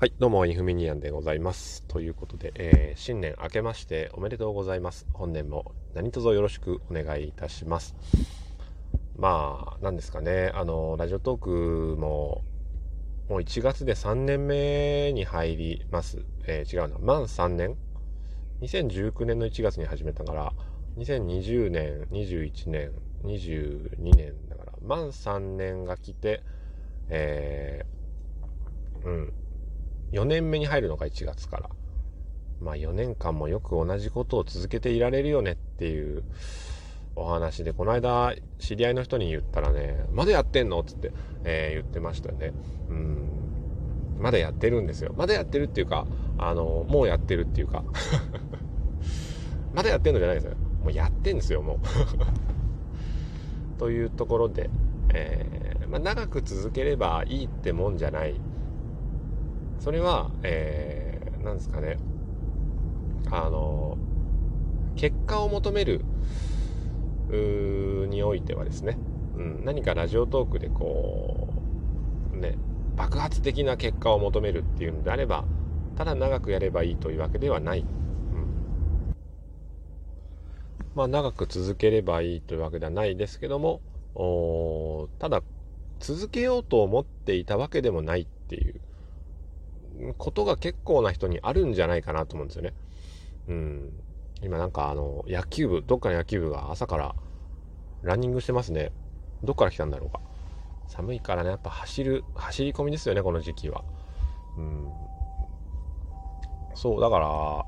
[0.00, 1.82] はい、どうも、インフミニアンでございます。
[1.88, 5.08] ということで、えー、新年明けましておめでとうございます。
[5.12, 7.96] 本年も何卒よろしくお願いいたします。
[9.16, 12.44] まあ、なんですかね、あの、ラジオトークも、
[13.28, 16.22] もう1月で3年目に入ります。
[16.46, 17.76] えー、違うな、満3年
[18.60, 20.52] ?2019 年の1月に始めたから、
[20.98, 22.92] 2020年、21年、
[23.24, 26.44] 22年だから、満3年が来て、
[27.08, 29.32] えー、うん、
[30.12, 31.70] 4年目に入るのが1月から。
[32.60, 36.24] まあ4年間もよく同じことを続けていられるよねっていう
[37.14, 40.82] お話で、この間知り合いの人に言ったらね、まだやってんの？
[40.82, 41.12] つって、
[41.44, 42.52] えー、言ってましたよね。
[42.88, 43.28] うん。
[44.18, 45.14] まだやってるんですよ。
[45.16, 46.06] まだやってるっていうか、
[46.38, 47.84] あの、もうやってるっていうか。
[49.72, 50.56] まだやってんのじゃないですよ。
[50.82, 51.78] もうやってんですよ、もう。
[53.78, 54.70] というところで、
[55.14, 58.40] えー、まあ、長く続ければいいってもんじゃない
[59.80, 61.98] それは、えー、なんですかね、
[63.30, 63.96] あの、
[64.96, 66.04] 結果を求める、
[67.30, 68.96] においてはですね、
[69.36, 71.48] うん、何かラジオトークでこ
[72.32, 72.56] う、ね、
[72.96, 75.44] 爆発的な結果を求めるっていうのであれば、
[75.96, 77.80] ただ長くやればいいというわけではない。
[77.80, 77.86] うん、
[80.94, 83.80] まあ、長く続ければいいというわけではないですけども、
[85.18, 85.42] ただ、
[86.00, 88.80] 続けようと思っていたわけでもないっていう、
[90.16, 92.72] ことが結構な人にあるんじゃないかなと思うんですよね。
[93.48, 93.92] うん。
[94.42, 97.14] 今なんかあの、野球部、どっかの野球部が朝から
[98.02, 98.92] ランニングしてますね。
[99.42, 100.20] どっから来たんだろうか。
[100.86, 103.82] 寒いからね、やっぱ走る、走り込みですよね、この時期は。
[104.56, 104.92] うん。
[106.74, 107.64] そう、だから、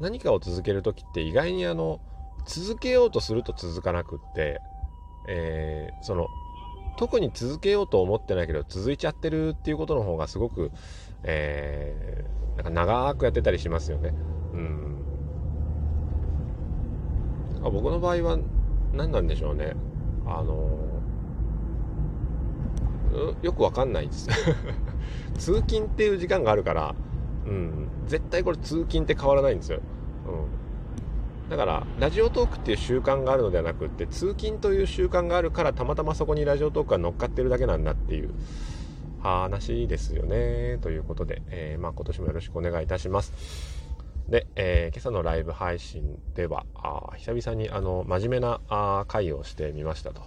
[0.00, 2.00] 何かを続ける時って意外にあの、
[2.46, 4.60] 続けようとすると続かなくって、
[5.26, 6.28] えー、その、
[6.96, 10.70] 特に続けようと思ってないけど続いちゃってるっていうことの方がすごく、
[11.22, 14.14] えー、なんか長くやってたりしますよね。
[14.52, 15.04] うん。
[17.64, 18.38] あ僕の場合は
[18.92, 19.74] 何なんでしょうね。
[20.26, 20.84] あの
[23.42, 24.28] よくわかんないです。
[25.38, 26.94] 通勤っていう時間があるから、
[27.46, 29.80] うん、絶対これ通勤って変わらないんですよ。
[30.26, 30.64] うん
[31.48, 38.30] だからラジオトークっていう習慣があるのではなくって通勤という習慣があるからたまたまそこにラジオトークが乗っかってるだけなんだっていう
[39.22, 43.32] 話ですよねということで、えー、まあ、今年もよろしくお願いいたします。
[44.28, 50.22] で、えー、今朝のライブ配信ではあ久々にあの真面目なあ会をしてみましたと、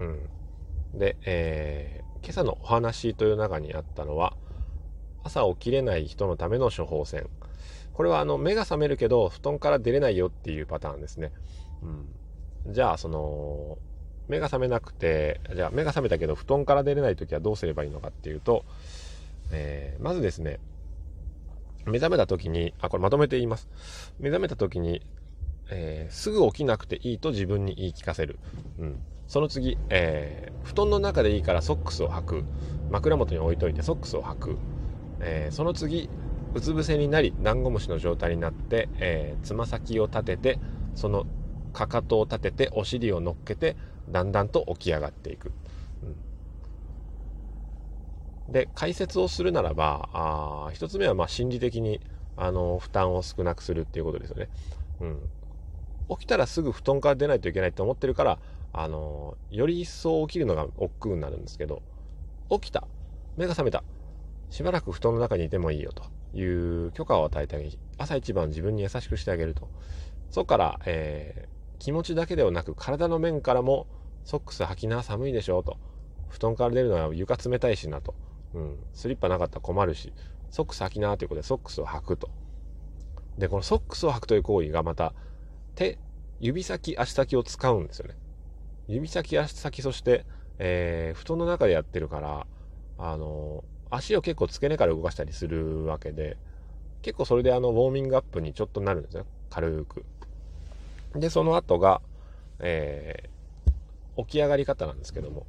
[0.00, 4.34] うん、で、えー、今朝のお話という中にあったのは
[5.22, 7.26] 朝起きれない人のための処方箋。
[7.94, 11.32] これはあの目が覚めるけど布団から出れないよっていうパターンですね。
[12.66, 13.78] うん、じゃあその
[14.28, 18.64] 目が覚めなくてじゃあ目が覚めたけど布団から出れない時はどうすればいいのかっていうと、
[19.52, 20.58] えー、まずですね
[21.86, 23.68] 目覚めた時にあこれまとめて言います。
[24.18, 25.02] 目覚めた時に、
[25.70, 28.38] えー、すぐ起きなくていいと自分に言い聞かせる、
[28.78, 32.44] うん、その次、えー、布団の中でいいからソックスを履く。
[32.90, 34.58] 枕元に置いといてソックスを履く、
[35.20, 36.08] えーその次
[36.54, 40.58] うつ伏せになりダンゴムシの状態になってえー、つま先を立てて
[40.94, 41.26] その
[41.72, 43.76] かかとを立ててお尻を乗っけて
[44.08, 45.52] だんだんと起き上がっていく、
[48.46, 52.00] うん、で解説をするならばあ1つ目はま心理的に
[52.36, 54.48] あの負担を少なくするっていうことですよね、
[55.00, 55.18] うん、
[56.10, 58.38] 起きたらすぐ布団から出ないといけないと思ってるから
[58.72, 61.82] あのより一層起きるのが億劫になるんですけど
[62.50, 62.86] 起きた。
[63.36, 63.82] 目が覚めた。
[64.50, 66.04] しばらく布団の中にいてもいいよと。
[66.34, 69.68] いう許可を与えてあげ朝一番自分に優しくしてあげると。
[70.30, 73.86] そこから、えー、気持ちだけではなく体の面からも
[74.24, 75.78] ソックス履きな寒いでしょと。
[76.28, 78.14] 布団から出るのは床冷たいしなと、
[78.54, 80.12] うん、スリッパなかったら困るし。
[80.54, 82.30] ソックス履きなということでソックスを履くと。
[83.38, 85.12] でこのソックスを履くという行為がまた
[85.74, 85.98] 手
[86.38, 88.14] 指先足先を使うんですよね。
[88.86, 90.24] 指先足先そして、
[90.60, 92.46] えー、布団の中でやってるから
[92.98, 96.36] あの足を結構付け根から動かしたりするわけで、
[97.02, 99.26] 結構それであの、ウォーミングアップにちょっとなるんですよ。
[99.50, 100.04] 軽く。
[101.14, 102.00] で、その後が、
[102.60, 105.46] えー、起き上がり方なんですけども、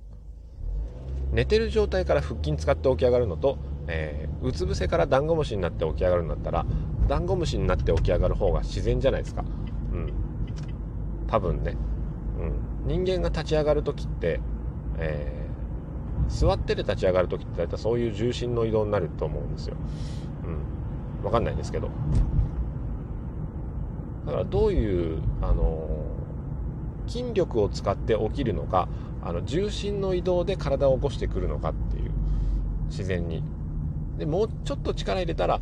[1.32, 6.66] 寝てる状態から腹筋使って起き上がるのと、えー、うつ伏せからダンゴムシになって起き上がるんだったら、
[7.08, 9.44] ダンゴムシになって起き上がる方が自然じゃないですか。
[9.94, 10.14] うん。
[11.28, 11.78] 多分ね。
[12.40, 13.04] うん。
[13.04, 14.40] 人間が立ち上がる時って、
[14.98, 15.45] えー
[16.28, 19.76] 座ってで立ち上がる時って大体そういう重心の移動になると思うんですよ。
[20.44, 21.26] うん。
[21.26, 21.90] わかんないんですけど。
[24.26, 25.88] だからどういう、あの
[27.08, 28.88] 筋力を使って起きるのか、
[29.22, 32.12] あの重心の移動で体を起こしてくるのかっていう
[32.90, 33.44] 自然に
[34.18, 35.60] でもうちょっと力入れたら、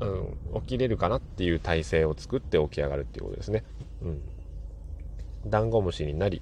[0.00, 3.64] うん、起きれるかなっていう体勢を作って起き上がるっていうことですね。
[4.02, 4.20] うん、
[5.50, 6.40] ダンゴムシになり、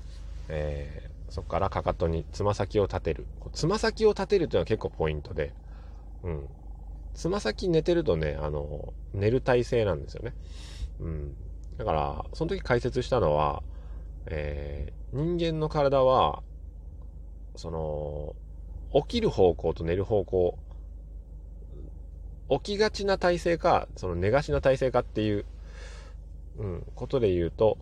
[0.48, 3.26] えー、そこからかかとにつま先を立てる。
[3.52, 5.52] つま先を立てるというのは結構ポイントで、
[6.22, 6.48] うん、
[7.14, 10.34] つま先寝てるとねあの寝る体勢なんですよね。
[11.00, 11.36] うん、
[11.78, 13.62] だからその時解説したのは、
[14.26, 16.42] えー、人間の体は
[17.56, 18.34] その
[19.02, 20.58] 起きる方向と寝る方向
[22.50, 25.44] 起きがちな体勢かその寝がちな体勢かっていう、
[26.58, 27.78] うん、ことで言うと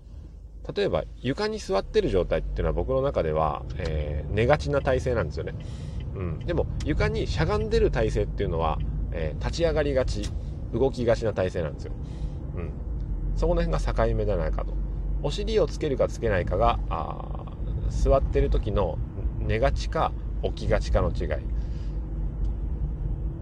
[0.72, 5.54] 例えば床に座ってる状態っていうのは僕の中では、えー、寝がちな体勢なんですよね、
[6.14, 8.78] うん、でも床にしゃがんでる体勢っていうのは、
[9.12, 10.30] えー、立ち上がりがち
[10.72, 11.92] 動きがちな体勢なんですよ、
[12.56, 12.70] うん、
[13.36, 14.74] そこの辺が境目じゃないかと。
[15.22, 17.46] お尻をつけるかつけないかがあ
[17.88, 18.98] 座ってる時の
[19.38, 20.12] 寝がちか
[20.42, 21.28] 起きがちかの違い。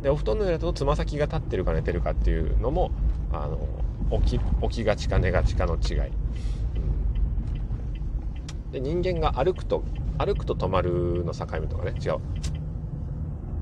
[0.03, 2.93] でお布団の上だとつま先が立ってるか寝てるかっていうのも
[3.33, 6.13] あの起き起きがちか寝がちかの違い、
[8.73, 9.85] で人間が歩くと
[10.19, 11.95] 歩くと止まるの境目とかね。
[12.05, 12.19] 違う。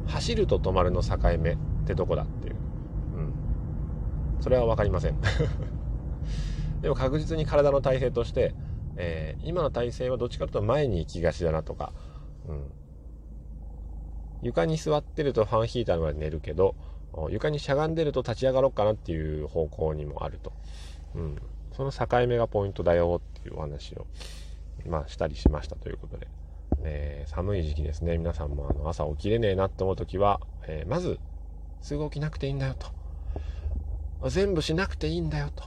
[0.06, 2.58] 走ると止まるの境目ってどこだっていう、う
[3.20, 3.32] ん、
[4.40, 5.16] それは分かりません。
[6.82, 8.54] でも確実に体の体勢として、
[8.96, 11.92] えー、今の体勢はどっちかというと前に行きがちだなとか、
[12.48, 12.64] うん、
[14.42, 16.74] 床に座ってるとファンヒーターの上で寝るけど
[17.30, 20.52] 床にしゃがんでると立ち上がろうかなっていう方向にもあると、
[21.14, 21.36] うん、
[21.72, 24.06] その境目がポイントだよっていうお話を、
[24.87, 26.29] まあ、したりしましたということで、
[26.82, 28.19] えー、寒い時期ですね。
[28.19, 31.19] 皆さんもあの朝起きれねえなって思う時は、えー、まず
[31.81, 32.88] すぐ起きなくていいんだよと。
[34.29, 35.65] 全部しなくていいんだよと。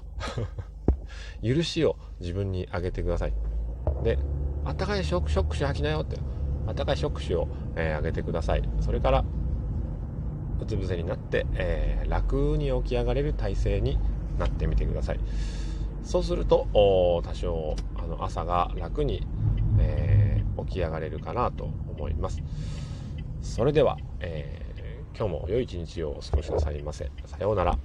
[1.44, 3.34] 許しを自分にあげてください。
[4.04, 4.18] で
[4.66, 6.18] あったかいショックショック吐きなよって。
[6.66, 8.64] あったかいショックを、えー、あげてください。
[8.80, 9.26] それから
[10.62, 14.00] うつ伏せになって、えー、楽に起き上がれる体勢に
[14.40, 15.20] なってみてください。
[16.04, 19.26] そうすると多少あの朝が楽に、
[19.80, 22.42] えー、起き上がれるかなと思います。
[23.42, 27.12] それでは、えー、今日も良い一日をお過ごしくださいませ。
[27.26, 27.78] さようなら。